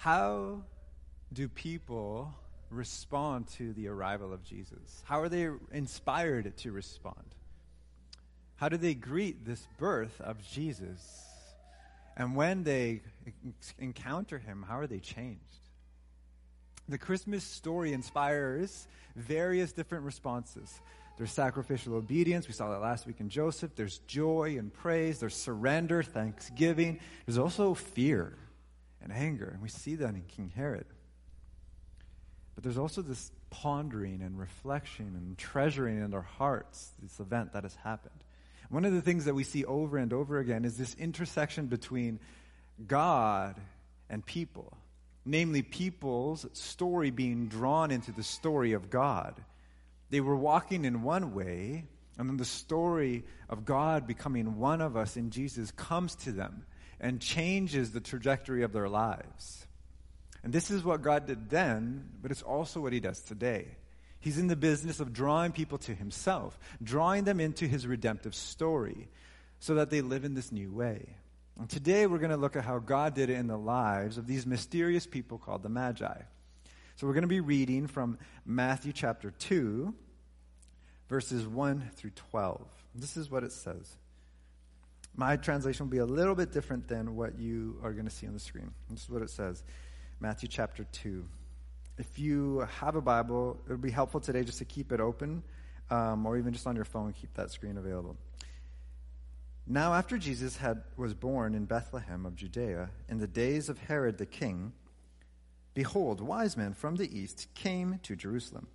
[0.00, 0.62] How
[1.30, 2.32] do people
[2.70, 5.02] respond to the arrival of Jesus?
[5.04, 7.34] How are they inspired to respond?
[8.56, 11.26] How do they greet this birth of Jesus?
[12.16, 13.02] And when they
[13.78, 15.68] encounter him, how are they changed?
[16.88, 20.80] The Christmas story inspires various different responses.
[21.18, 22.48] There's sacrificial obedience.
[22.48, 23.72] We saw that last week in Joseph.
[23.76, 25.18] There's joy and praise.
[25.20, 27.00] There's surrender, thanksgiving.
[27.26, 28.38] There's also fear
[29.02, 29.48] and anger.
[29.52, 30.86] And we see that in King Herod.
[32.54, 37.62] But there's also this pondering and reflection and treasuring in our hearts this event that
[37.64, 38.24] has happened.
[38.68, 42.20] One of the things that we see over and over again is this intersection between
[42.86, 43.56] God
[44.08, 44.76] and people,
[45.24, 49.42] namely, people's story being drawn into the story of God.
[50.10, 51.84] They were walking in one way,
[52.16, 56.64] and then the story of God becoming one of us in Jesus comes to them
[57.00, 59.66] and changes the trajectory of their lives.
[60.42, 63.66] And this is what God did then, but it's also what He does today.
[64.20, 69.08] He's in the business of drawing people to Himself, drawing them into His redemptive story
[69.58, 71.16] so that they live in this new way.
[71.58, 74.26] And today we're going to look at how God did it in the lives of
[74.26, 76.22] these mysterious people called the Magi.
[76.96, 79.94] So we're going to be reading from Matthew chapter 2,
[81.08, 82.66] verses 1 through 12.
[82.94, 83.96] This is what it says.
[85.14, 88.26] My translation will be a little bit different than what you are going to see
[88.26, 88.72] on the screen.
[88.88, 89.64] This is what it says
[90.20, 91.24] Matthew chapter 2.
[91.98, 95.42] If you have a Bible, it would be helpful today just to keep it open,
[95.90, 98.16] um, or even just on your phone, keep that screen available.
[99.66, 104.18] Now, after Jesus had, was born in Bethlehem of Judea, in the days of Herod
[104.18, 104.72] the king,
[105.74, 108.66] Behold, wise men from the east came to Jerusalem,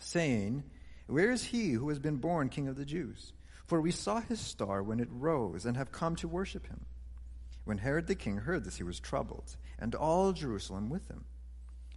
[0.00, 0.64] saying,
[1.06, 3.32] Where is he who has been born king of the Jews?
[3.68, 6.86] For we saw his star when it rose and have come to worship him.
[7.64, 11.26] When Herod the king heard this, he was troubled, and all Jerusalem with him.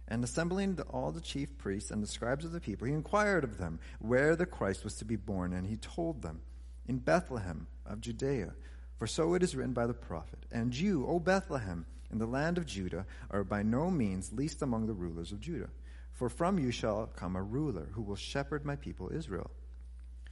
[0.06, 3.42] And assembling the, all the chief priests and the scribes of the people, he inquired
[3.42, 6.42] of them where the Christ was to be born, and he told them,
[6.86, 8.52] In Bethlehem of Judea,
[8.98, 12.58] for so it is written by the prophet, And you, O Bethlehem, in the land
[12.58, 15.70] of Judah are by no means least among the rulers of Judah.
[16.12, 19.50] For from you shall come a ruler who will shepherd my people Israel.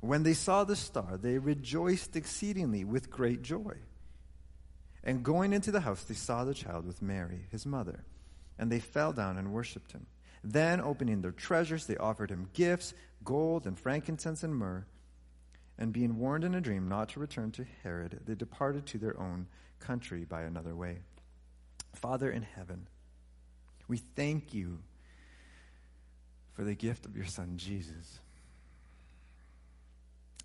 [0.00, 3.76] When they saw the star, they rejoiced exceedingly with great joy.
[5.02, 8.04] And going into the house, they saw the child with Mary, his mother,
[8.58, 10.06] and they fell down and worshipped him.
[10.42, 14.86] Then, opening their treasures, they offered him gifts gold and frankincense and myrrh.
[15.78, 19.18] And being warned in a dream not to return to Herod, they departed to their
[19.20, 19.46] own
[19.78, 20.98] country by another way.
[21.94, 22.88] Father in heaven,
[23.88, 24.78] we thank you
[26.54, 28.20] for the gift of your Son, Jesus.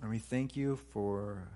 [0.02, 1.48] And we thank you for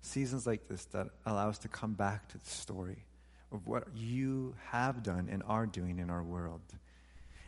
[0.00, 3.04] seasons like this that allow us to come back to the story
[3.52, 6.62] of what you have done and are doing in our world.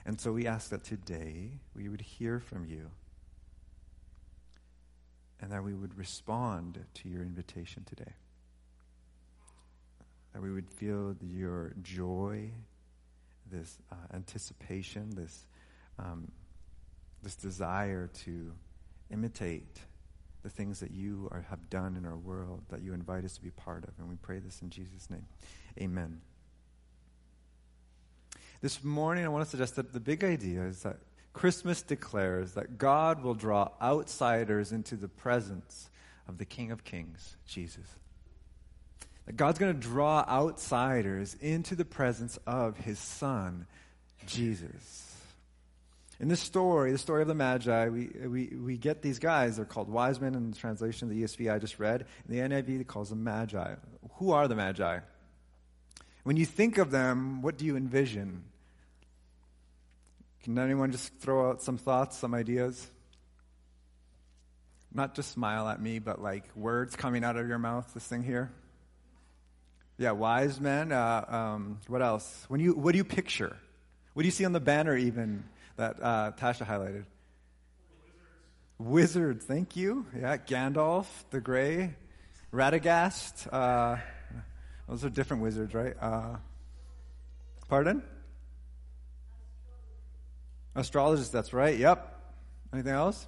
[0.06, 2.90] And so we ask that today we would hear from you
[5.40, 8.14] and that we would respond to your invitation today
[10.34, 12.50] that we would feel your joy,
[13.50, 15.46] this uh, anticipation, this,
[15.98, 16.30] um,
[17.22, 18.52] this desire to
[19.12, 19.78] imitate
[20.44, 23.42] the things that you are, have done in our world, that you invite us to
[23.42, 23.90] be part of.
[23.98, 25.26] And we pray this in Jesus' name.
[25.80, 26.20] Amen.
[28.60, 30.98] This morning, I want to suggest that the big idea is that
[31.32, 35.88] Christmas declares that God will draw outsiders into the presence
[36.28, 37.86] of the King of Kings, Jesus.
[39.24, 43.66] That God's going to draw outsiders into the presence of his son,
[44.26, 45.13] Jesus.
[46.24, 49.56] In this story, the story of the Magi, we, we, we get these guys.
[49.56, 52.06] They're called wise men in the translation of the ESV I just read.
[52.26, 53.74] In the NIV, calls them Magi.
[54.14, 55.00] Who are the Magi?
[56.22, 58.44] When you think of them, what do you envision?
[60.44, 62.86] Can anyone just throw out some thoughts, some ideas?
[64.94, 68.22] Not just smile at me, but like words coming out of your mouth, this thing
[68.22, 68.50] here.
[69.98, 70.90] Yeah, wise men.
[70.90, 72.46] Uh, um, what else?
[72.48, 73.58] When you, what do you picture?
[74.14, 75.44] What do you see on the banner even
[75.76, 77.04] that uh, Tasha highlighted?
[78.78, 78.78] Wizards.
[78.78, 80.06] Wizards, thank you.
[80.18, 81.94] Yeah, Gandalf, the Grey,
[82.52, 83.52] Radagast.
[83.52, 83.96] Uh,
[84.88, 85.94] those are different wizards, right?
[86.00, 86.36] Uh,
[87.68, 88.02] pardon?
[90.74, 91.78] Astrologist, that's right.
[91.78, 92.10] Yep.
[92.72, 93.26] Anything else?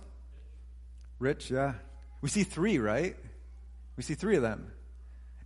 [1.19, 1.75] Rich, yeah.
[2.21, 3.17] We see three, right?
[3.97, 4.73] We see three of them.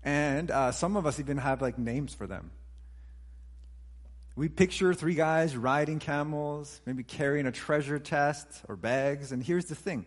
[0.03, 2.51] And uh, some of us even have like names for them.
[4.41, 9.33] We picture three guys riding camels, maybe carrying a treasure chest or bags.
[9.33, 10.07] And here's the thing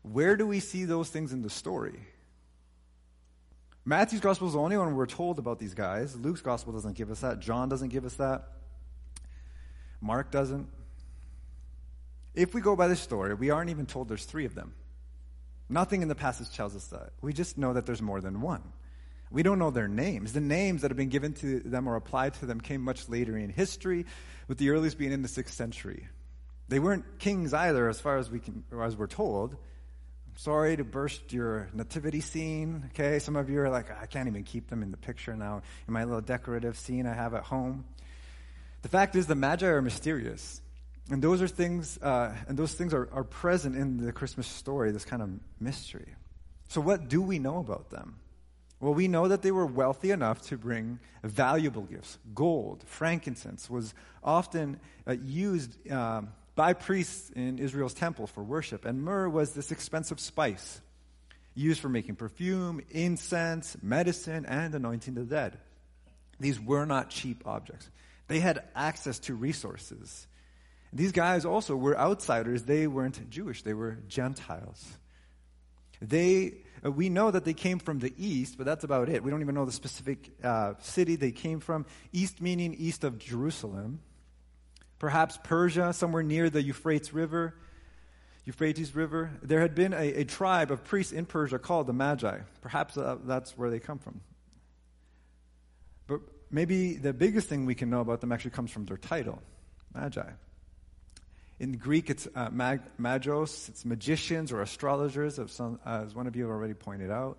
[0.00, 2.00] where do we see those things in the story?
[3.84, 6.16] Matthew's gospel is the only one we're told about these guys.
[6.16, 7.40] Luke's gospel doesn't give us that.
[7.40, 8.48] John doesn't give us that.
[10.00, 10.66] Mark doesn't.
[12.34, 14.72] If we go by this story, we aren't even told there's three of them.
[15.68, 17.10] Nothing in the passage tells us that.
[17.20, 18.62] We just know that there's more than one.
[19.30, 20.32] We don't know their names.
[20.32, 23.36] The names that have been given to them or applied to them came much later
[23.36, 24.06] in history,
[24.48, 26.08] with the earliest being in the sixth century.
[26.68, 29.52] They weren't kings either, as far as we can, as we're told.
[29.52, 32.90] I'm sorry to burst your nativity scene.
[32.90, 35.62] Okay, some of you are like, I can't even keep them in the picture now
[35.86, 37.84] in my little decorative scene I have at home.
[38.82, 40.60] The fact is, the Magi are mysterious.
[41.10, 44.92] And those are things, uh, and those things are, are present in the Christmas story,
[44.92, 46.14] this kind of mystery.
[46.68, 48.20] So, what do we know about them?
[48.80, 52.18] Well, we know that they were wealthy enough to bring valuable gifts.
[52.34, 53.94] Gold, frankincense was
[54.24, 56.22] often uh, used uh,
[56.54, 60.80] by priests in Israel's temple for worship, and myrrh was this expensive spice
[61.54, 65.58] used for making perfume, incense, medicine, and anointing the dead.
[66.38, 67.90] These were not cheap objects.
[68.28, 70.26] They had access to resources.
[70.92, 72.62] These guys also were outsiders.
[72.62, 74.98] They weren't Jewish, they were Gentiles.
[76.00, 76.54] They,
[76.84, 79.22] uh, we know that they came from the east, but that's about it.
[79.22, 81.86] We don't even know the specific uh, city they came from.
[82.12, 84.00] East meaning east of Jerusalem.
[84.98, 87.54] Perhaps Persia, somewhere near the Euphrates River.
[88.44, 89.30] Euphrates River.
[89.42, 92.38] There had been a, a tribe of priests in Persia called the Magi.
[92.62, 94.20] Perhaps uh, that's where they come from.
[96.06, 96.20] But
[96.50, 99.40] maybe the biggest thing we can know about them actually comes from their title,
[99.94, 100.30] Magi.
[101.60, 106.34] In Greek, it's uh, mag- magos, it's magicians or astrologers, some, uh, as one of
[106.34, 107.36] you have already pointed out.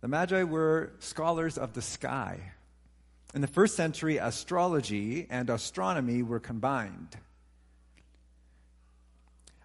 [0.00, 2.40] The Magi were scholars of the sky.
[3.34, 7.14] In the first century, astrology and astronomy were combined.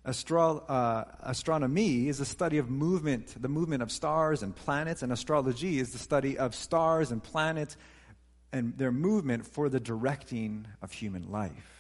[0.06, 5.14] Astro- uh, astronomy is the study of movement, the movement of stars and planets, and
[5.14, 7.78] astrology is the study of stars and planets
[8.52, 11.75] and their movement for the directing of human life.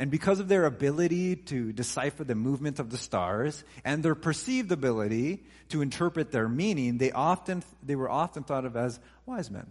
[0.00, 4.72] And because of their ability to decipher the movement of the stars and their perceived
[4.72, 9.66] ability to interpret their meaning, they often they were often thought of as wise men.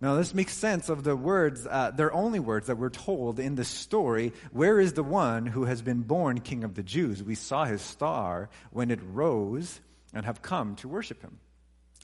[0.00, 3.56] Now, this makes sense of the words, uh, they're only words that we're told in
[3.56, 4.32] the story.
[4.52, 7.24] Where is the one who has been born King of the Jews?
[7.24, 9.80] We saw his star when it rose
[10.14, 11.40] and have come to worship him.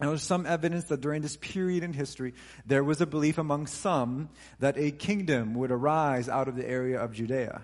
[0.02, 2.34] Now, there's some evidence that during this period in history,
[2.66, 7.00] there was a belief among some that a kingdom would arise out of the area
[7.00, 7.62] of Judea.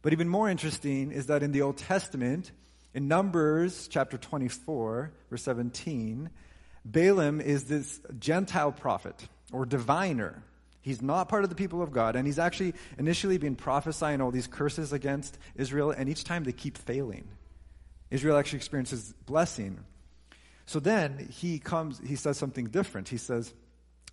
[0.00, 2.52] But even more interesting is that in the Old Testament,
[2.94, 6.30] in Numbers chapter 24, verse 17,
[6.86, 10.42] Balaam is this Gentile prophet or diviner.
[10.80, 14.30] He's not part of the people of God, and he's actually initially been prophesying all
[14.30, 17.28] these curses against Israel, and each time they keep failing.
[18.10, 19.84] Israel actually experiences blessing.
[20.66, 23.08] So then he comes, he says something different.
[23.08, 23.52] He says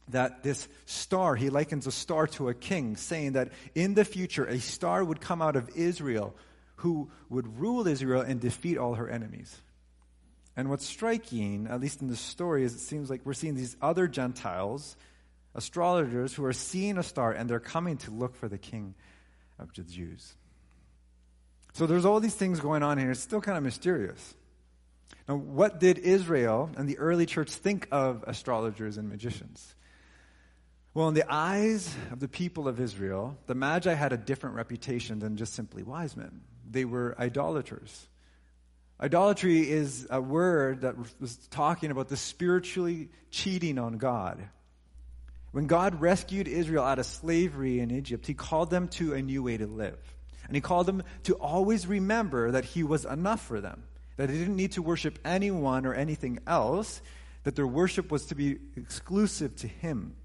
[0.09, 4.45] that this star, he likens a star to a king, saying that in the future
[4.45, 6.35] a star would come out of Israel
[6.77, 9.55] who would rule Israel and defeat all her enemies.
[10.57, 13.77] And what's striking, at least in the story, is it seems like we're seeing these
[13.81, 14.97] other Gentiles,
[15.55, 18.95] astrologers, who are seeing a star and they're coming to look for the king
[19.59, 20.33] of the Jews.
[21.73, 23.11] So there's all these things going on here.
[23.11, 24.33] It's still kind of mysterious.
[25.31, 29.75] Now, what did Israel and the early church think of astrologers and magicians?
[30.93, 35.19] Well, in the eyes of the people of Israel, the Magi had a different reputation
[35.19, 36.41] than just simply wise men.
[36.69, 38.07] They were idolaters.
[38.99, 44.37] Idolatry is a word that was talking about the spiritually cheating on God.
[45.53, 49.43] When God rescued Israel out of slavery in Egypt, He called them to a new
[49.43, 49.97] way to live.
[50.47, 53.83] And He called them to always remember that He was enough for them
[54.17, 57.01] that they didn't need to worship anyone or anything else,
[57.43, 60.15] that their worship was to be exclusive to Him.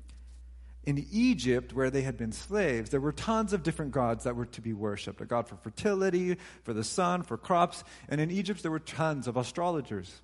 [0.84, 4.46] In Egypt, where they had been slaves, there were tons of different gods that were
[4.46, 7.82] to be worshipped a god for fertility, for the sun, for crops.
[8.08, 10.20] And in Egypt, there were tons of astrologers.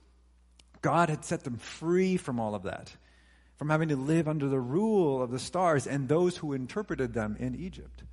[0.80, 2.94] God had set them free from all of that,
[3.56, 7.36] from having to live under the rule of the stars and those who interpreted them
[7.40, 8.04] in Egypt.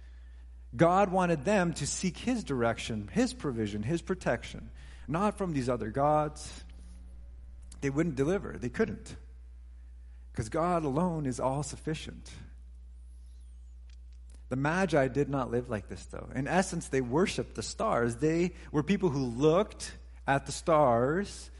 [0.75, 4.71] God wanted them to seek His direction, His provision, His protection
[5.09, 6.63] not from these other gods.
[7.81, 9.15] They wouldn't deliver, they couldn't.
[10.31, 12.29] Because God alone is all sufficient.
[14.49, 16.29] The Magi did not live like this, though.
[16.33, 18.15] In essence, they worshiped the stars.
[18.15, 19.91] They were people who looked
[20.27, 21.51] at the stars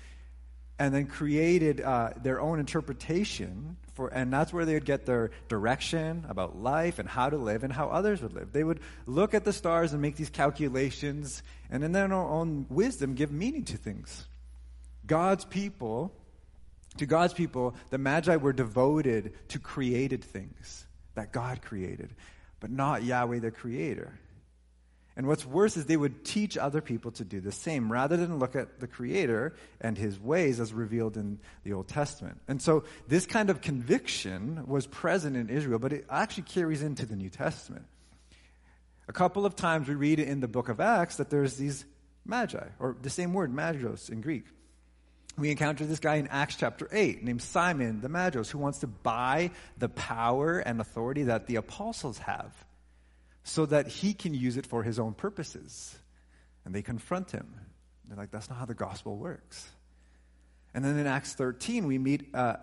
[0.80, 5.30] and then created uh, their own interpretation for, and that's where they would get their
[5.50, 8.54] direction about life and how to live and how others would live.
[8.54, 13.14] They would look at the stars and make these calculations, and in their own wisdom,
[13.14, 14.26] give meaning to things.
[15.06, 16.14] God's people,
[16.96, 22.16] to God's people, the Magi were devoted to created things that God created,
[22.62, 24.18] but not Yahweh the Creator.
[25.20, 28.40] And what's worse is they would teach other people to do the same rather than
[28.40, 32.40] look at the Creator and His ways as revealed in the Old Testament.
[32.48, 37.06] And so this kind of conviction was present in Israel, but it actually carries into
[37.06, 37.86] the New Testament.
[39.10, 41.84] A couple of times we read in the book of Acts that there's these
[42.24, 44.46] magi, or the same word, magos in Greek.
[45.38, 48.88] We encounter this guy in Acts chapter 8 named Simon the Magos who wants to
[48.88, 52.54] buy the power and authority that the apostles have
[53.44, 55.98] so that he can use it for his own purposes.
[56.66, 57.56] And they confront him.
[58.08, 59.70] They're like, that's not how the gospel works.
[60.74, 62.58] And then in Acts 13, we meet uh,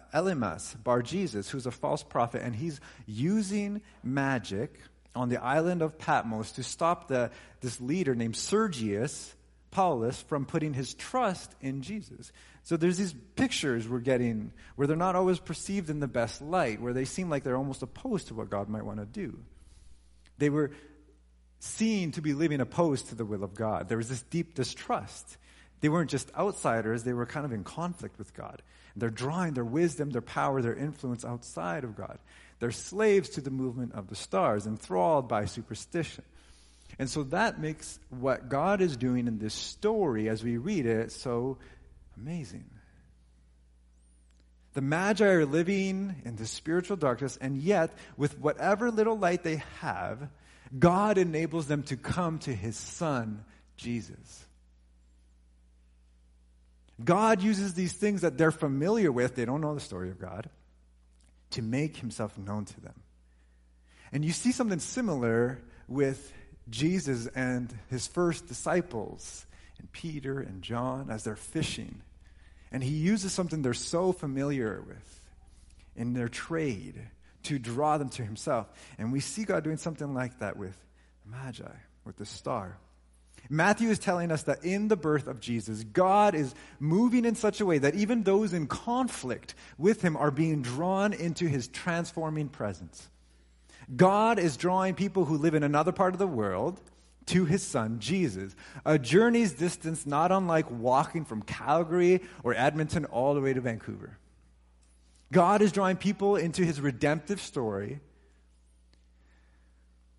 [0.84, 4.78] Bar Jesus, who's a false prophet, and he's using magic
[5.14, 7.30] on the island of Patmos to stop the,
[7.60, 9.34] this leader named Sergius
[9.70, 12.30] Paulus from putting his trust in Jesus.
[12.62, 16.80] So there's these pictures we're getting where they're not always perceived in the best light,
[16.80, 19.38] where they seem like they're almost opposed to what God might want to do.
[20.38, 20.70] They were
[21.58, 23.88] seen to be living opposed to the will of God.
[23.88, 25.36] There was this deep distrust.
[25.80, 28.62] They weren't just outsiders, they were kind of in conflict with God.
[28.96, 32.18] They're drawing their wisdom, their power, their influence outside of God.
[32.60, 36.24] They're slaves to the movement of the stars, enthralled by superstition.
[36.98, 41.12] And so that makes what God is doing in this story as we read it
[41.12, 41.58] so
[42.16, 42.64] amazing.
[44.76, 49.62] The Magi are living in the spiritual darkness, and yet, with whatever little light they
[49.80, 50.28] have,
[50.78, 53.42] God enables them to come to His Son,
[53.78, 54.44] Jesus.
[57.02, 60.50] God uses these things that they're familiar with, they don't know the story of God,
[61.52, 63.00] to make Himself known to them.
[64.12, 66.34] And you see something similar with
[66.68, 69.46] Jesus and His first disciples,
[69.78, 72.02] and Peter and John, as they're fishing.
[72.76, 75.20] And he uses something they're so familiar with
[75.96, 77.00] in their trade
[77.44, 78.68] to draw them to himself.
[78.98, 80.76] And we see God doing something like that with
[81.24, 81.72] the Magi,
[82.04, 82.76] with the star.
[83.48, 87.62] Matthew is telling us that in the birth of Jesus, God is moving in such
[87.62, 92.50] a way that even those in conflict with him are being drawn into his transforming
[92.50, 93.08] presence.
[93.96, 96.78] God is drawing people who live in another part of the world
[97.26, 98.54] to his son, Jesus.
[98.84, 104.18] A journey's distance not unlike walking from Calgary or Edmonton all the way to Vancouver.
[105.32, 108.00] God is drawing people into his redemptive story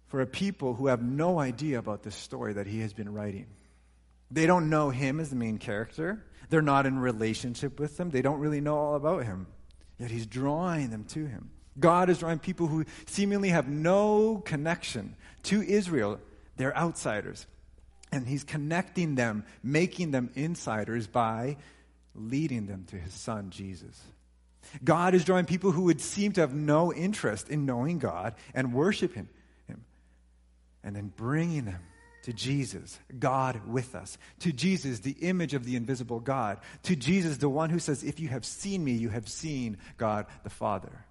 [0.07, 3.47] for a people who have no idea about this story that he has been writing.
[4.29, 6.25] They don't know him as the main character.
[6.49, 8.09] They're not in relationship with him.
[8.09, 9.47] They don't really know all about him.
[9.97, 11.51] Yet he's drawing them to him.
[11.79, 16.19] God is drawing people who seemingly have no connection to Israel
[16.57, 17.45] they're outsiders.
[18.11, 21.57] And he's connecting them, making them insiders by
[22.15, 24.01] leading them to his son, Jesus.
[24.83, 28.73] God is drawing people who would seem to have no interest in knowing God and
[28.73, 29.29] worshiping
[29.67, 29.85] him.
[30.83, 31.81] And then bringing them
[32.23, 34.17] to Jesus, God with us.
[34.39, 36.59] To Jesus, the image of the invisible God.
[36.83, 40.25] To Jesus, the one who says, If you have seen me, you have seen God
[40.43, 41.05] the Father.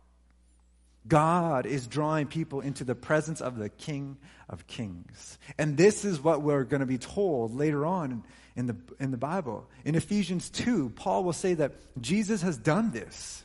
[1.09, 4.17] God is drawing people into the presence of the King
[4.49, 5.39] of Kings.
[5.59, 8.25] And this is what we're going to be told later on
[8.57, 9.69] in the, in the Bible.
[9.85, 13.45] In Ephesians 2, Paul will say that Jesus has done this.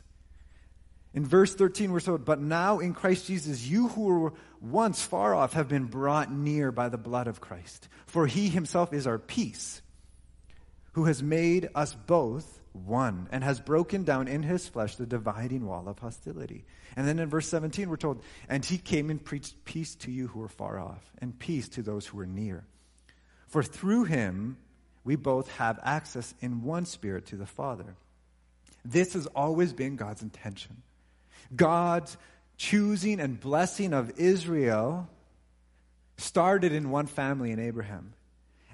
[1.13, 5.35] In verse 13, we're told, But now in Christ Jesus, you who were once far
[5.35, 7.89] off have been brought near by the blood of Christ.
[8.05, 9.81] For he himself is our peace,
[10.93, 15.65] who has made us both one and has broken down in his flesh the dividing
[15.65, 16.65] wall of hostility.
[16.95, 20.27] And then in verse 17, we're told, And he came and preached peace to you
[20.27, 22.65] who were far off, and peace to those who were near.
[23.47, 24.57] For through him
[25.03, 27.95] we both have access in one spirit to the Father.
[28.85, 30.81] This has always been God's intention.
[31.55, 32.17] God's
[32.57, 35.09] choosing and blessing of Israel
[36.17, 38.13] started in one family in Abraham.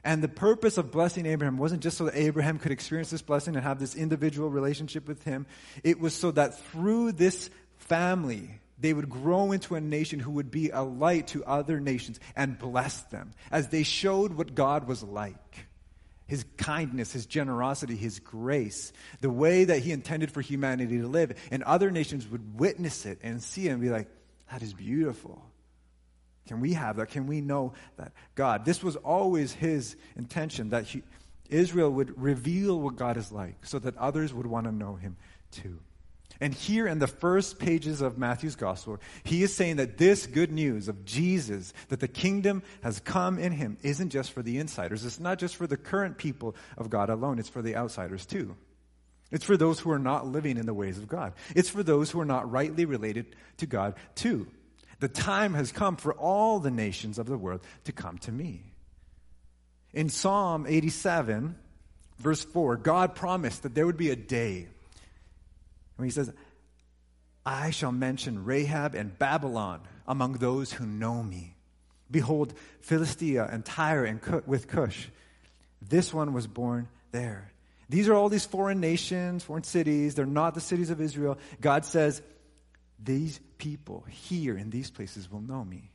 [0.08, 3.58] And the purpose of blessing Abraham wasn't just so that Abraham could experience this blessing
[3.58, 5.46] and have this individual relationship with him.
[5.84, 10.50] It was so that through this family, they would grow into a nation who would
[10.50, 15.04] be a light to other nations and bless them as they showed what God was
[15.04, 15.68] like.
[16.26, 21.38] His kindness, His generosity, His grace, the way that He intended for humanity to live.
[21.52, 24.08] And other nations would witness it and see it and be like,
[24.50, 25.44] that is beautiful.
[26.48, 27.10] Can we have that?
[27.10, 28.66] Can we know that God?
[28.66, 31.04] This was always his intention that he,
[31.50, 35.18] Israel would reveal what God is like so that others would want to know him
[35.51, 35.80] too.
[36.39, 40.51] And here in the first pages of Matthew's gospel, he is saying that this good
[40.51, 45.04] news of Jesus, that the kingdom has come in him, isn't just for the insiders.
[45.04, 48.56] It's not just for the current people of God alone, it's for the outsiders too.
[49.32, 51.34] It's for those who are not living in the ways of God.
[51.56, 54.48] It's for those who are not rightly related to God too.
[55.00, 58.62] The time has come for all the nations of the world to come to me.
[59.94, 61.56] In Psalm 87,
[62.20, 64.68] verse 4, God promised that there would be a day
[65.96, 66.32] when he says,
[67.46, 71.56] I shall mention Rahab and Babylon among those who know me.
[72.10, 75.10] Behold, Philistia and Tyre and with Cush.
[75.82, 77.51] This one was born there.
[77.89, 80.16] These are all these foreign nations, foreign cities.
[80.16, 81.38] They're not the cities of Israel.
[81.62, 82.22] God says,
[83.04, 85.92] These people here in these places will know me.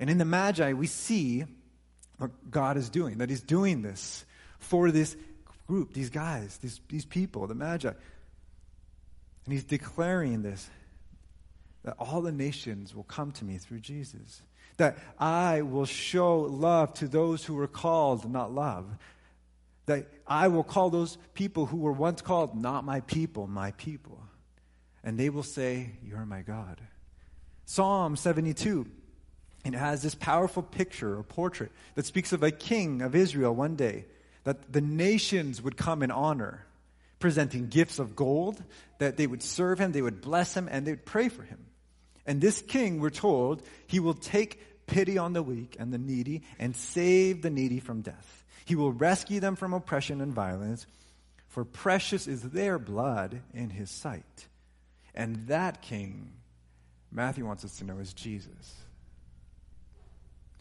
[0.00, 1.44] And in the Magi, we see
[2.18, 4.24] what God is doing, that He's doing this
[4.58, 5.16] for this
[5.66, 7.88] group, these guys, these, these people, the Magi.
[7.88, 10.68] And He's declaring this
[11.84, 14.42] that all the nations will come to me through Jesus.
[14.76, 18.86] That I will show love to those who were called, not love
[19.88, 24.20] that I will call those people who were once called not my people, my people.
[25.04, 26.80] And they will say, You're my God.
[27.64, 28.86] Psalm 72.
[29.64, 33.76] It has this powerful picture or portrait that speaks of a king of Israel one
[33.76, 34.06] day,
[34.44, 36.64] that the nations would come in honor,
[37.18, 38.62] presenting gifts of gold,
[38.98, 41.58] that they would serve him, they would bless him, and they would pray for him.
[42.24, 46.42] And this king, we're told, he will take pity on the weak and the needy
[46.58, 48.44] and save the needy from death.
[48.64, 50.86] He will rescue them from oppression and violence,
[51.48, 54.47] for precious is their blood in his sight.
[55.18, 56.30] And that king,
[57.10, 58.76] Matthew wants us to know, is Jesus.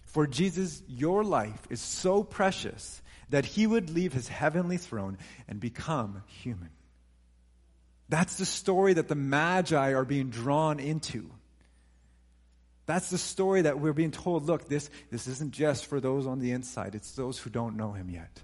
[0.08, 5.60] For Jesus, your life is so precious that he would leave his heavenly throne and
[5.60, 6.72] become human.
[8.10, 11.30] That's the story that the Magi are being drawn into.
[12.88, 16.39] That's the story that we're being told look, this, this isn't just for those on
[16.39, 18.41] the inside, it's those who don't know him yet.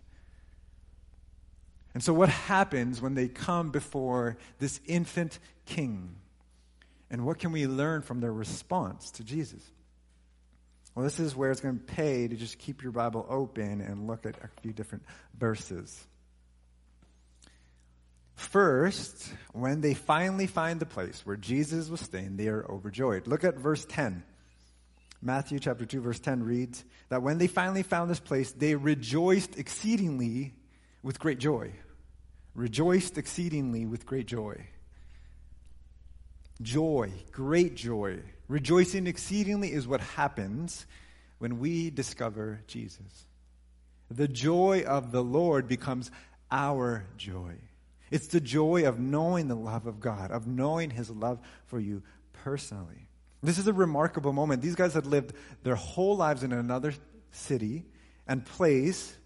[1.94, 6.16] And so, what happens when they come before this infant king?
[7.12, 9.62] And what can we learn from their response to Jesus?
[10.96, 14.08] Well, this is where it's going to pay to just keep your Bible open and
[14.08, 15.04] look at a few different
[15.38, 16.08] verses.
[18.36, 23.28] First, when they finally find the place where Jesus was staying, they are overjoyed.
[23.28, 24.24] Look at verse 10.
[25.22, 29.58] Matthew chapter 2 verse 10 reads that when they finally found this place, they rejoiced
[29.58, 30.54] exceedingly
[31.04, 31.74] with great joy.
[32.56, 34.68] Rejoiced exceedingly with great joy.
[36.62, 38.20] Joy, great joy.
[38.48, 40.86] Rejoicing exceedingly is what happens
[41.40, 43.26] when we discover Jesus.
[44.10, 46.10] The joy of the Lord becomes
[46.52, 47.56] our joy.
[48.12, 52.04] It's the joy of knowing the love of God, of knowing His love for you
[52.32, 53.08] personally.
[53.42, 54.62] This is a remarkable moment.
[54.62, 56.94] These guys had lived their whole lives in another
[57.32, 57.86] city
[58.28, 59.18] and place.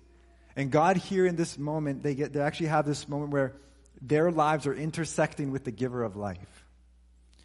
[0.58, 3.54] And God here in this moment, they get they actually have this moment where
[4.02, 6.66] their lives are intersecting with the giver of life.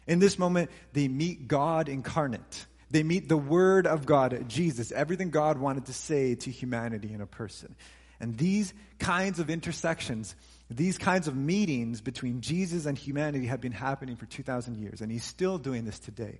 [0.07, 2.65] In this moment, they meet God incarnate.
[2.89, 7.21] They meet the Word of God, Jesus, everything God wanted to say to humanity in
[7.21, 7.75] a person.
[8.19, 10.35] And these kinds of intersections,
[10.69, 15.01] these kinds of meetings between Jesus and humanity have been happening for 2,000 years.
[15.01, 16.39] And He's still doing this today.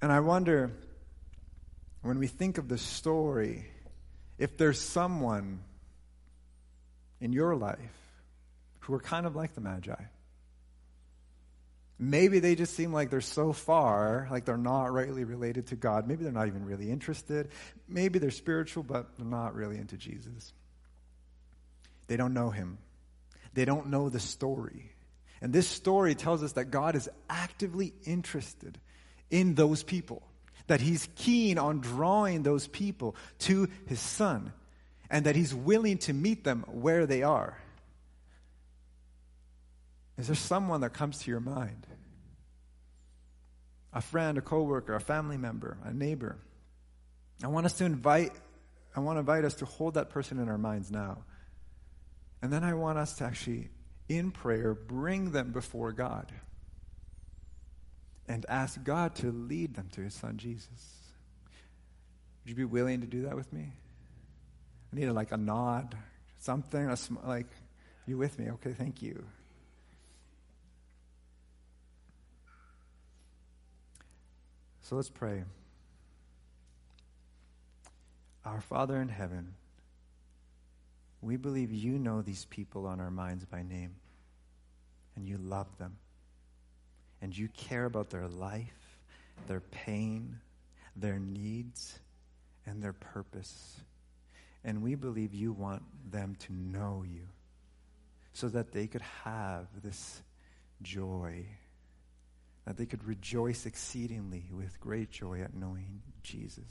[0.00, 0.72] And I wonder,
[2.08, 3.66] when we think of the story,
[4.38, 5.60] if there's someone
[7.20, 7.78] in your life
[8.80, 9.94] who are kind of like the Magi.
[11.98, 16.06] Maybe they just seem like they're so far, like they're not rightly related to God.
[16.08, 17.50] Maybe they're not even really interested.
[17.88, 20.54] Maybe they're spiritual, but they're not really into Jesus.
[22.06, 22.78] They don't know Him,
[23.52, 24.92] they don't know the story.
[25.42, 28.78] And this story tells us that God is actively interested
[29.30, 30.22] in those people,
[30.68, 34.52] that he's keen on drawing those people to his son,
[35.10, 37.58] and that he's willing to meet them where they are.
[40.16, 41.86] Is there someone that comes to your mind?
[43.92, 46.36] A friend, a coworker, a family member, a neighbor.
[47.42, 48.32] I want us to invite
[48.96, 51.18] I want to invite us to hold that person in our minds now.
[52.42, 53.68] And then I want us to actually
[54.08, 56.32] in prayer bring them before God
[58.28, 61.12] and ask God to lead them to his son Jesus.
[62.44, 63.72] Would you be willing to do that with me?
[64.92, 65.96] I need a, like a nod,
[66.38, 67.48] something, a sm- like,
[68.06, 68.50] you with me?
[68.52, 69.24] Okay, thank you.
[74.82, 75.44] So let's pray.
[78.46, 79.54] Our Father in heaven,
[81.20, 83.96] we believe you know these people on our minds by name,
[85.14, 85.98] and you love them,
[87.20, 88.98] and you care about their life,
[89.46, 90.38] their pain,
[90.96, 91.98] their needs,
[92.66, 93.80] and their purpose.
[94.64, 97.28] And we believe you want them to know you
[98.32, 100.22] so that they could have this
[100.82, 101.46] joy,
[102.66, 106.68] that they could rejoice exceedingly with great joy at knowing Jesus.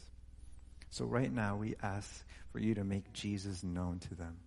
[0.90, 4.38] So, right now, we ask for you to make Jesus known to them.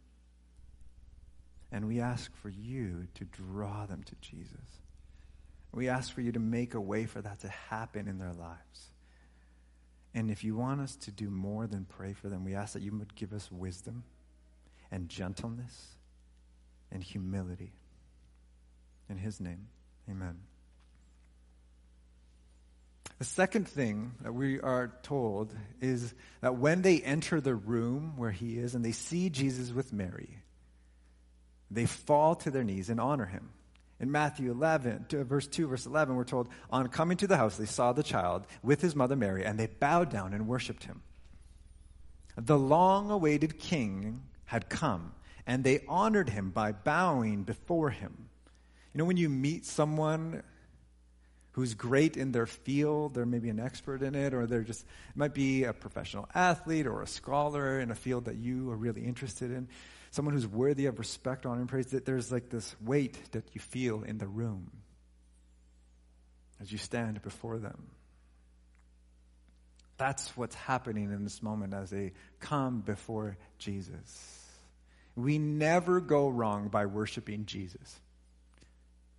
[1.70, 4.80] And we ask for you to draw them to Jesus.
[5.72, 8.90] We ask for you to make a way for that to happen in their lives.
[10.14, 12.82] And if you want us to do more than pray for them, we ask that
[12.82, 14.02] you would give us wisdom
[14.90, 15.96] and gentleness
[16.90, 17.72] and humility.
[19.08, 19.68] In his name,
[20.08, 20.38] amen.
[23.18, 28.30] The second thing that we are told is that when they enter the room where
[28.30, 30.38] he is and they see Jesus with Mary,
[31.70, 33.50] they fall to their knees and honor him.
[34.00, 37.66] In Matthew 11, verse 2, verse 11, we're told, On coming to the house, they
[37.66, 41.02] saw the child with his mother Mary, and they bowed down and worshiped him.
[42.36, 45.12] The long awaited king had come,
[45.46, 48.30] and they honored him by bowing before him.
[48.94, 50.42] You know, when you meet someone
[51.52, 55.16] who's great in their field, they're maybe an expert in it, or they're just, it
[55.16, 59.02] might be a professional athlete or a scholar in a field that you are really
[59.02, 59.68] interested in,
[60.10, 63.60] someone who's worthy of respect, honor, and praise, that there's like this weight that you
[63.60, 64.70] feel in the room
[66.60, 67.88] as you stand before them.
[69.96, 74.46] That's what's happening in this moment as they come before Jesus.
[75.14, 78.00] We never go wrong by worshiping Jesus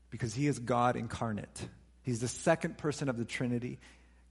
[0.10, 1.67] because he is God incarnate.
[2.01, 3.80] He's the second person of the Trinity.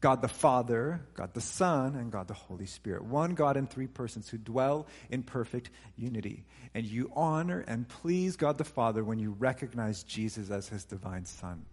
[0.01, 3.05] God the Father, God the Son, and God the Holy Spirit.
[3.05, 6.45] One God in three persons who dwell in perfect unity.
[6.75, 11.27] And you honor and please God the Father when you recognize Jesus as his divine
[11.27, 11.67] Son.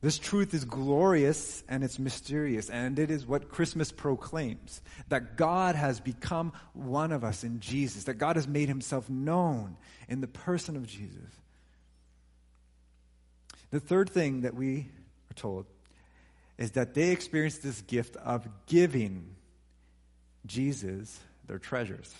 [0.00, 5.76] This truth is glorious and it's mysterious, and it is what Christmas proclaims that God
[5.76, 9.76] has become one of us in Jesus, that God has made himself known
[10.08, 11.30] in the person of Jesus.
[13.70, 14.88] The third thing that we
[15.30, 15.66] are told
[16.62, 19.34] is that they experienced this gift of giving
[20.46, 22.14] Jesus their treasures.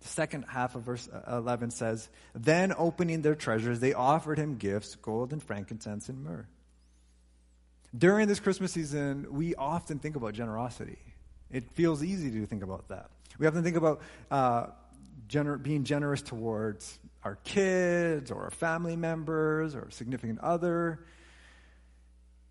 [0.00, 4.94] The second half of verse 11 says, Then opening their treasures, they offered him gifts,
[4.94, 6.46] gold and frankincense and myrrh.
[7.94, 10.96] During this Christmas season, we often think about generosity.
[11.50, 13.10] It feels easy to think about that.
[13.38, 14.68] We often think about uh,
[15.28, 21.00] gener- being generous towards our kids or our family members or significant other.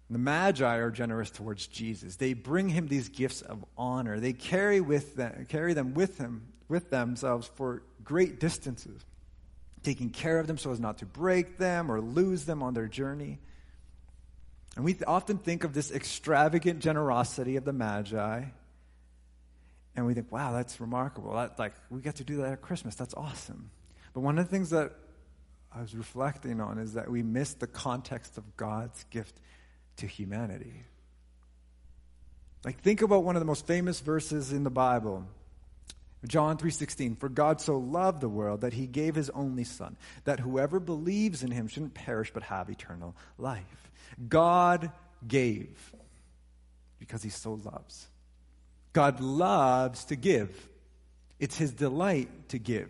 [0.10, 2.18] The Magi are generous towards Jesus.
[2.18, 4.20] They bring him these gifts of honor.
[4.20, 9.04] They carry with them, carry them with him, with themselves for great distances,
[9.82, 12.88] taking care of them so as not to break them or lose them on their
[12.88, 13.39] journey.
[14.76, 18.44] And we often think of this extravagant generosity of the Magi,
[19.96, 21.34] and we think, wow, that's remarkable.
[21.34, 22.96] That, like, we get to do that at Christmas.
[22.96, 23.72] That's awesome.
[24.13, 24.91] But one of the things that
[25.74, 29.39] I was reflecting on is that we miss the context of God's gift
[29.97, 30.84] to humanity.
[32.63, 35.25] Like think about one of the most famous verses in the Bible.
[36.27, 40.39] John 3:16 For God so loved the world that he gave his only son that
[40.39, 43.91] whoever believes in him shouldn't perish but have eternal life.
[44.27, 44.91] God
[45.27, 45.93] gave
[46.99, 48.08] because he so loves.
[48.93, 50.69] God loves to give.
[51.39, 52.89] It's his delight to give.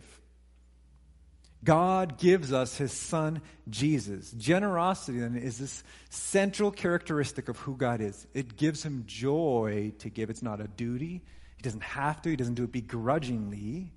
[1.65, 4.32] God gives us his son Jesus.
[4.32, 8.28] Generosity then is this central characteristic of who God is.
[8.34, 10.30] It gives him joy to give.
[10.30, 11.23] It's not a duty.
[11.58, 13.91] He doesn't have to, he doesn't do it begrudgingly.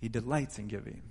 [0.00, 1.02] He delights in giving.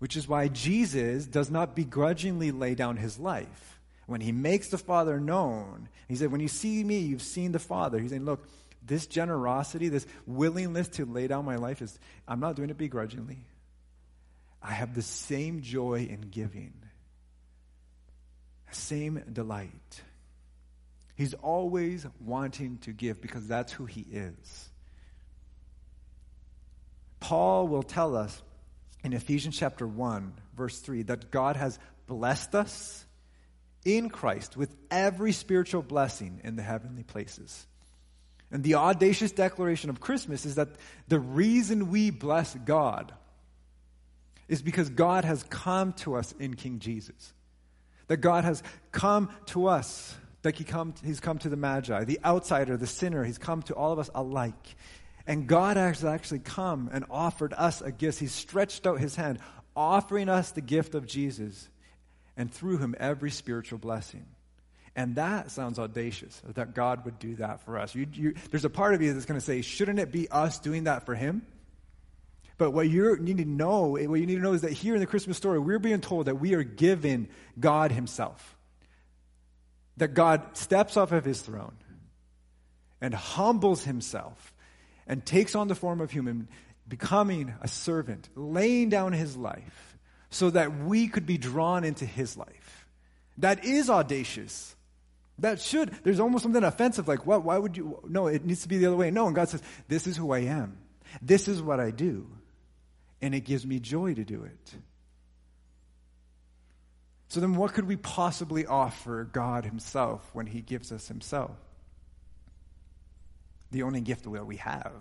[0.00, 3.80] Which is why Jesus does not begrudgingly lay down his life.
[4.06, 7.58] When he makes the Father known, he said, When you see me, you've seen the
[7.58, 8.00] Father.
[8.00, 8.48] He's saying, Look,
[8.84, 13.38] this generosity, this willingness to lay down my life is, I'm not doing it begrudgingly.
[14.64, 16.72] I have the same joy in giving,
[18.70, 20.02] same delight.
[21.16, 24.70] He's always wanting to give because that's who he is.
[27.20, 28.42] Paul will tell us
[29.04, 33.04] in Ephesians chapter 1, verse 3, that God has blessed us
[33.84, 37.66] in Christ with every spiritual blessing in the heavenly places.
[38.50, 40.68] And the audacious declaration of Christmas is that
[41.06, 43.12] the reason we bless God
[44.48, 47.32] is because God has come to us in King Jesus.
[48.08, 52.20] That God has come to us Like he come, he's come to the Magi, the
[52.24, 53.24] outsider, the sinner.
[53.24, 54.76] He's come to all of us alike.
[55.26, 58.18] And God has actually come and offered us a gift.
[58.18, 59.38] He stretched out his hand,
[59.74, 61.68] offering us the gift of Jesus,
[62.36, 64.26] and through him, every spiritual blessing.
[64.94, 67.94] And that sounds audacious, that God would do that for us.
[67.94, 70.58] You, you, there's a part of you that's going to say, shouldn't it be us
[70.58, 71.42] doing that for him?
[72.56, 75.00] But what you need to know, what you need to know is that here in
[75.00, 78.56] the Christmas story, we're being told that we are given God Himself.
[79.96, 81.76] That God steps off of His throne
[83.00, 84.52] and humbles Himself
[85.06, 86.48] and takes on the form of human,
[86.86, 89.98] becoming a servant, laying down His life
[90.30, 92.86] so that we could be drawn into His life.
[93.38, 94.76] That is audacious.
[95.40, 97.98] That should, there's almost something offensive, like, what, why would you?
[98.08, 99.10] No, it needs to be the other way.
[99.10, 100.78] No, and God says, this is who I am.
[101.20, 102.28] This is what I do
[103.24, 104.74] and it gives me joy to do it.
[107.28, 111.56] So then, what could we possibly offer God Himself when He gives us Himself?
[113.70, 114.92] The only gift that we have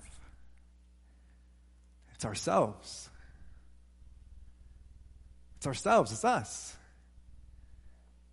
[2.15, 3.09] it's ourselves.
[5.57, 6.77] It's ourselves, it's us.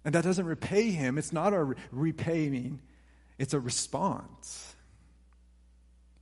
[0.04, 1.18] And that doesn't repay Him.
[1.18, 2.78] It's not a repaying,
[3.38, 4.69] it's a response.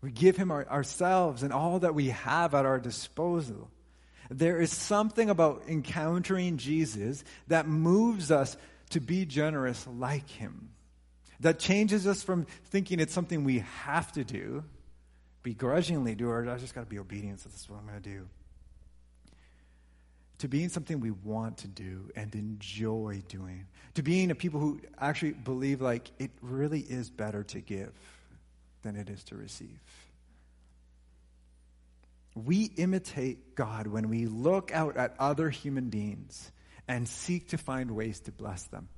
[0.00, 3.70] We give him our, ourselves and all that we have at our disposal.
[4.30, 8.56] There is something about encountering Jesus that moves us
[8.90, 10.70] to be generous like him.
[11.40, 14.64] That changes us from thinking it's something we have to do,
[15.42, 18.02] begrudgingly do, or I just got to be obedient, so this is what I'm going
[18.02, 18.28] to do.
[20.38, 23.66] To being something we want to do and enjoy doing.
[23.94, 27.92] To being a people who actually believe like it really is better to give
[28.82, 29.80] than it is to receive.
[32.34, 36.52] We imitate God when we look out at other human beings
[36.86, 38.88] and seek to find ways to bless them.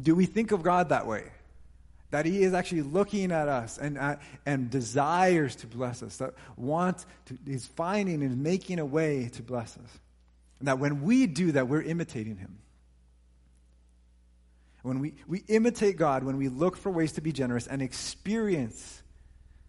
[0.00, 1.24] Do we think of God that way?
[2.10, 6.34] That He is actually looking at us and, uh, and desires to bless us, that
[6.56, 9.98] wants to, He's finding and making a way to bless us.
[10.58, 12.58] And that when we do that, we're imitating Him.
[14.82, 19.02] When we, we imitate God, when we look for ways to be generous and experience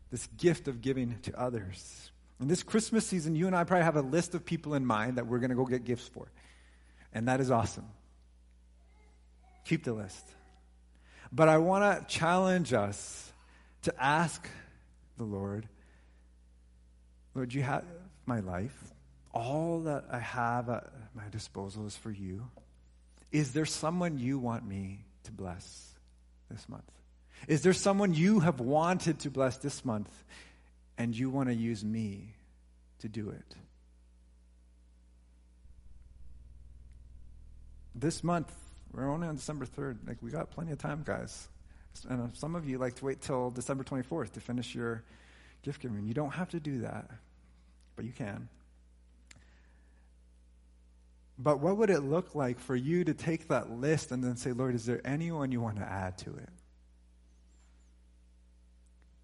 [0.10, 2.12] this gift of giving to others.
[2.40, 5.18] In this Christmas season, you and I probably have a list of people in mind
[5.18, 6.32] that we're going to go get gifts for.
[7.14, 7.88] And that is awesome.
[9.66, 10.28] Keep the list.
[11.32, 13.32] But I want to challenge us
[13.84, 14.48] to ask
[15.18, 15.68] the Lord,
[17.34, 17.86] Lord, you have
[18.26, 18.94] my life.
[19.34, 22.50] All that I have at my disposal is for you.
[23.32, 25.94] Is there someone you want me to bless
[26.50, 26.92] this month?
[27.48, 30.12] Is there someone you have wanted to bless this month
[30.98, 32.36] and you want to use me
[33.00, 33.56] to do it?
[37.96, 38.54] This month,
[38.94, 40.08] we're only on December 3rd.
[40.08, 41.48] Like, we got plenty of time, guys.
[42.10, 45.04] And uh, some of you like to wait till December 24th to finish your
[45.62, 46.08] gift giving.
[46.08, 47.10] You don't have to do that,
[47.96, 48.50] but you can.
[51.42, 54.52] But what would it look like for you to take that list and then say,
[54.52, 56.50] Lord, is there anyone you want to add to it?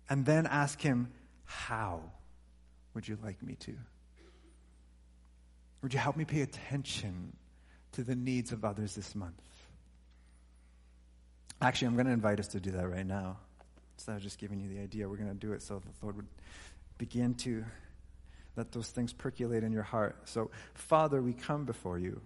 [0.10, 1.12] And then ask Him,
[1.46, 2.02] how
[2.96, 3.76] would you like me to?
[5.84, 7.36] Would you help me pay attention
[7.92, 9.40] to the needs of others this month?
[11.62, 13.38] Actually, I'm going to invite us to do that right now.
[13.96, 16.16] Instead of just giving you the idea, we're going to do it so the Lord
[16.16, 16.28] would
[16.98, 17.64] begin to
[18.58, 20.18] let those things percolate in your heart.
[20.26, 22.20] So, Father, we come before you.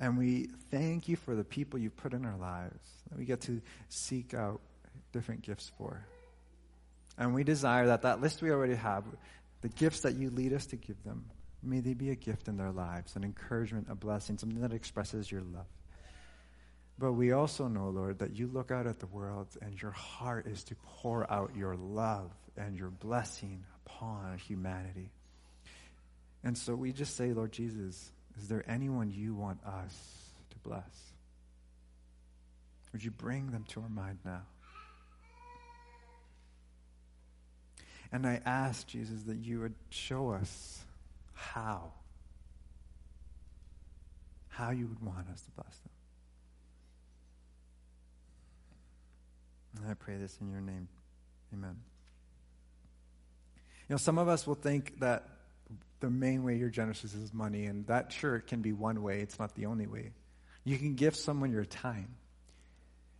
[0.00, 3.40] And we thank you for the people you put in our lives that we get
[3.42, 4.60] to seek out
[5.12, 6.04] different gifts for.
[7.16, 9.04] And we desire that that list we already have,
[9.60, 11.24] the gifts that you lead us to give them,
[11.62, 15.30] may they be a gift in their lives, an encouragement, a blessing, something that expresses
[15.30, 15.66] your love.
[16.98, 20.46] But we also know, Lord, that you look out at the world and your heart
[20.46, 25.10] is to pour out your love and your blessing upon humanity.
[26.42, 29.94] And so we just say, Lord Jesus, is there anyone you want us
[30.50, 31.12] to bless?
[32.92, 34.42] Would you bring them to our mind now?
[38.10, 40.80] And I ask, Jesus, that you would show us
[41.34, 41.92] how.
[44.48, 45.90] How you would want us to bless them.
[49.80, 50.88] And I pray this in your name.
[51.52, 51.76] Amen.
[53.88, 55.26] You know, some of us will think that
[56.00, 59.20] the main way you're generous is money, and that sure can be one way.
[59.20, 60.12] It's not the only way.
[60.64, 62.14] You can give someone your time.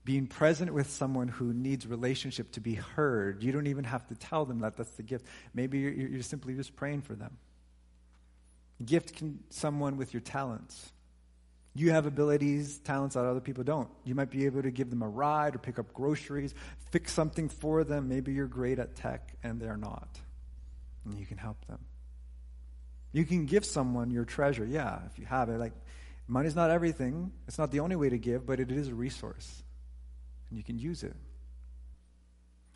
[0.04, 3.42] Being present with someone who needs relationship to be heard.
[3.42, 5.26] You don't even have to tell them that that's the gift.
[5.54, 7.36] Maybe you're, you're simply just praying for them.
[8.84, 10.92] Gift can someone with your talents.
[11.78, 13.88] You have abilities, talents that other people don't.
[14.02, 16.52] You might be able to give them a ride or pick up groceries,
[16.90, 18.08] fix something for them.
[18.08, 20.08] Maybe you're great at tech and they're not.
[21.04, 21.78] And you can help them.
[23.12, 25.58] You can give someone your treasure, yeah, if you have it.
[25.58, 25.72] Like,
[26.26, 27.30] money's not everything.
[27.46, 29.62] It's not the only way to give, but it is a resource.
[30.48, 31.14] And you can use it.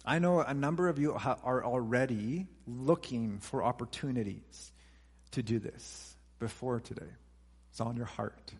[0.05, 4.71] I know a number of you are already looking for opportunities
[5.33, 7.11] to do this before today.
[7.73, 8.53] It's on your heart.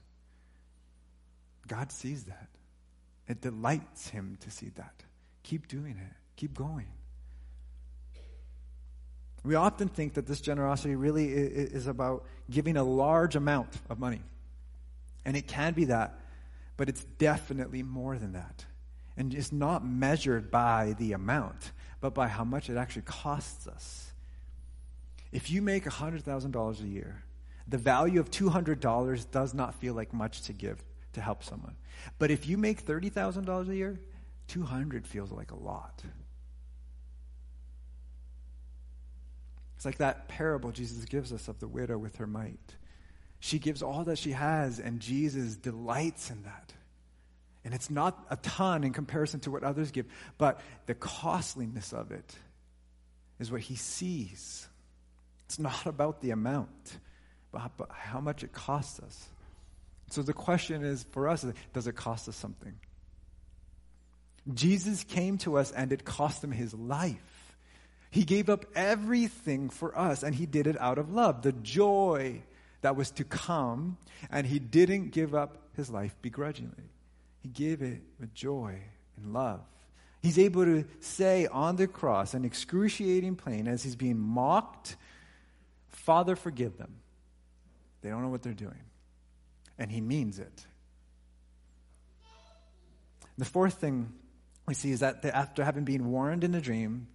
[1.69, 2.49] God sees that.
[3.29, 5.05] It delights him to see that.
[5.43, 6.17] Keep doing it.
[6.37, 6.87] Keep going.
[9.45, 14.23] We often think that this generosity really is about giving a large amount of money.
[15.25, 16.19] And it can be that,
[16.77, 18.65] but it's definitely more than that.
[19.17, 24.13] And it's not measured by the amount, but by how much it actually costs us.
[25.33, 27.25] If you make $100,000 a year,
[27.67, 31.77] the value of $200 does not feel like much to give to help someone.
[32.19, 34.01] But if you make $30,000 a year,
[34.49, 36.03] 200 feels like a lot.
[39.77, 42.77] It's like that parable Jesus gives us of the widow with her mite.
[43.41, 46.73] She gives all that she has, and Jesus delights in that.
[47.65, 50.07] And it's not a ton in comparison to what others give,
[50.39, 52.37] but the costliness of it
[53.41, 54.69] is what he sees.
[55.47, 56.99] It's not about the amount,
[57.51, 59.29] but how much it costs us.
[60.13, 62.75] So the question is for us does it cost us something?
[64.53, 67.57] Jesus came to us and it cost him his life.
[68.11, 72.43] He gave up everything for us and he did it out of love, the joy
[72.83, 73.97] that was to come,
[74.31, 76.91] and he didn't give up his life begrudgingly.
[77.41, 78.81] He gave it with joy
[79.17, 79.61] and love.
[80.21, 84.97] He's able to say on the cross, an excruciating pain, as he's being mocked,
[85.89, 86.97] Father, forgive them.
[88.03, 88.79] They don't know what they're doing.
[89.83, 90.65] And he means it.
[93.37, 94.13] The fourth thing
[94.65, 97.09] we see is that after having been warned in a dream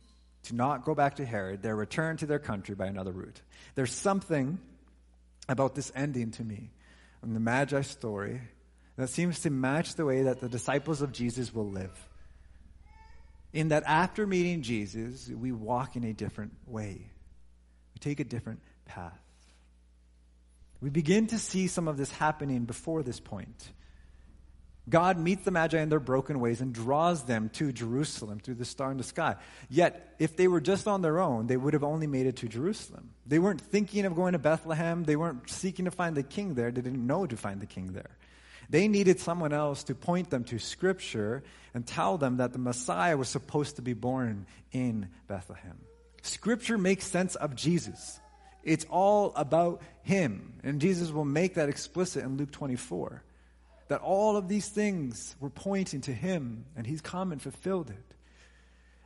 [0.44, 3.42] to not go back to Herod, they're returned to their country by another route.
[3.76, 4.60] There's something
[5.48, 6.72] about this ending to me,
[7.24, 8.42] in the Magi story,
[8.98, 11.98] that seems to match the way that the disciples of Jesus will live.
[13.54, 17.12] In that after meeting Jesus, we walk in a different way,
[17.94, 19.22] we take a different path.
[20.82, 23.72] We begin to see some of this happening before this point.
[24.90, 28.64] God meets the Magi in their broken ways and draws them to Jerusalem through the
[28.64, 29.36] star in the sky.
[29.70, 32.48] Yet, if they were just on their own, they would have only made it to
[32.48, 33.10] Jerusalem.
[33.26, 35.04] They weren't thinking of going to Bethlehem.
[35.04, 36.72] They weren't seeking to find the king there.
[36.72, 38.18] They didn't know to find the king there.
[38.70, 43.18] They needed someone else to point them to Scripture and tell them that the Messiah
[43.18, 45.80] was supposed to be born in Bethlehem.
[46.22, 48.20] Scripture makes sense of Jesus.
[48.68, 50.60] It's all about Him.
[50.64, 53.24] And Jesus will make that explicit in Luke 24
[53.88, 58.16] that all of these things were pointing to him, and he's come and fulfilled it.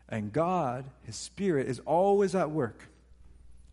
[0.10, 2.88] And God, his Spirit, is always at work,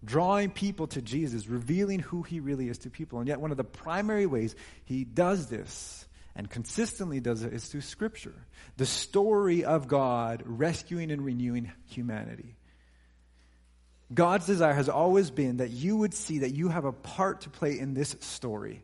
[0.05, 3.19] drawing people to Jesus, revealing who he really is to people.
[3.19, 7.67] And yet, one of the primary ways he does this and consistently does it is
[7.67, 8.35] through Scripture
[8.77, 12.58] the story of God rescuing and renewing humanity.
[14.13, 17.51] God's desire has always been that you would see that you have a part to
[17.51, 18.83] play in this story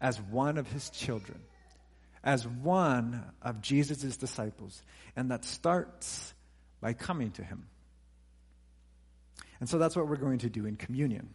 [0.00, 1.40] as one of his children
[2.24, 4.82] as one of Jesus' disciples.
[5.14, 6.34] And that starts
[6.80, 7.66] by coming to him.
[9.60, 11.28] And so that's what we're going to do in communion.